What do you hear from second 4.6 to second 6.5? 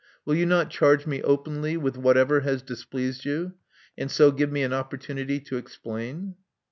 an opportunity to explain.'